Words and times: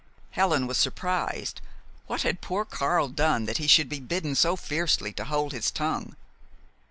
Helen 0.31 0.65
was 0.65 0.79
surprised. 0.79 1.61
What 2.07 2.23
had 2.23 2.41
poor 2.41 2.65
Karl 2.65 3.07
done 3.07 3.45
that 3.45 3.59
he 3.59 3.67
should 3.67 3.87
be 3.87 3.99
bidden 3.99 4.33
so 4.33 4.55
fiercely 4.55 5.13
to 5.13 5.25
hold 5.25 5.51
his 5.51 5.69
tongue? 5.69 6.15